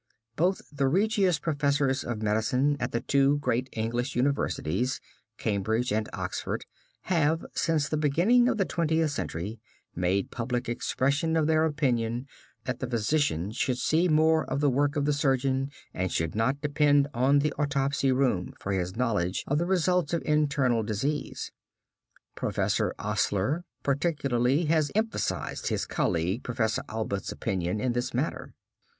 Both 0.35 0.63
the 0.71 0.87
Regius 0.87 1.37
professors 1.37 2.03
of 2.03 2.23
medicine 2.23 2.75
at 2.79 2.91
the 2.91 3.01
two 3.01 3.37
great 3.37 3.69
English 3.73 4.15
universities, 4.15 4.99
Cambridge 5.37 5.93
and 5.93 6.09
Oxford, 6.11 6.65
have, 7.01 7.45
since 7.53 7.87
the 7.87 7.97
beginning 7.97 8.47
of 8.49 8.57
the 8.57 8.65
Twentieth 8.65 9.11
Century, 9.11 9.59
made 9.93 10.31
public 10.31 10.67
expression 10.67 11.35
of 11.37 11.45
their 11.45 11.65
opinion 11.65 12.25
that 12.63 12.79
the 12.79 12.89
physician 12.89 13.51
should 13.51 13.77
see 13.77 14.07
more 14.07 14.43
of 14.49 14.59
the 14.59 14.71
work 14.71 14.95
of 14.95 15.05
the 15.05 15.13
surgeon, 15.13 15.69
and 15.93 16.11
should 16.11 16.33
not 16.33 16.61
depend 16.61 17.07
on 17.13 17.37
the 17.37 17.53
autopsy 17.59 18.11
room 18.11 18.55
for 18.59 18.71
his 18.71 18.95
knowledge 18.95 19.43
of 19.45 19.59
the 19.59 19.67
results 19.67 20.13
of 20.13 20.23
internal 20.25 20.81
disease. 20.81 21.51
Professor 22.33 22.95
Osler, 22.97 23.65
particularly, 23.83 24.65
has 24.65 24.91
emphasized 24.95 25.67
his 25.67 25.85
colleague, 25.85 26.41
Professor 26.41 26.81
Allbutt's 26.89 27.31
opinion 27.31 27.79
in 27.79 27.93
this 27.93 28.15
matter. 28.15 28.55